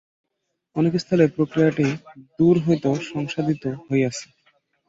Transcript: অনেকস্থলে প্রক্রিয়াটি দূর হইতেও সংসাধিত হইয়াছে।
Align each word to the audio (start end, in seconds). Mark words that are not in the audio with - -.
অনেকস্থলে 0.75 1.25
প্রক্রিয়াটি 1.35 1.87
দূর 2.39 2.55
হইতেও 2.65 2.95
সংসাধিত 3.11 3.63
হইয়াছে। 3.85 4.25